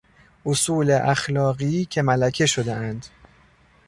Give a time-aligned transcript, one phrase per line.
[0.45, 3.05] اصول اخلاقی که ملکه شدهاند